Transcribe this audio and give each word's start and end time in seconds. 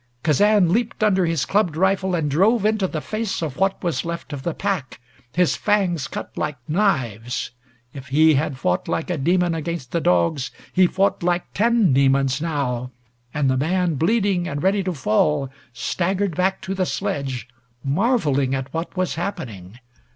Kazan 0.23 0.73
leaped 0.73 1.03
under 1.03 1.27
his 1.27 1.45
clubbed 1.45 1.77
rifle 1.77 2.15
and 2.15 2.27
drove 2.31 2.65
into 2.65 2.87
the 2.87 3.01
face 3.01 3.43
of 3.43 3.57
what 3.57 3.83
was 3.83 4.03
left 4.03 4.33
of 4.33 4.41
the 4.41 4.55
pack. 4.55 4.99
His 5.33 5.55
fangs 5.55 6.07
cut 6.07 6.35
like 6.35 6.57
knives. 6.67 7.51
If 7.93 8.07
he 8.07 8.33
had 8.33 8.57
fought 8.57 8.87
like 8.87 9.11
a 9.11 9.17
demon 9.19 9.53
against 9.53 9.91
the 9.91 10.01
dogs, 10.01 10.49
he 10.73 10.87
fought 10.87 11.21
like 11.21 11.53
ten 11.53 11.93
demons 11.93 12.41
now, 12.41 12.89
and 13.31 13.47
the 13.47 13.57
man 13.57 13.93
bleeding 13.93 14.47
and 14.47 14.63
ready 14.63 14.81
to 14.85 14.93
fall 14.95 15.51
staggered 15.71 16.35
back 16.35 16.61
to 16.61 16.73
the 16.73 16.87
sledge, 16.87 17.47
marveling 17.83 18.55
at 18.55 18.73
what 18.73 18.97
was 18.97 19.13
happening. 19.13 19.77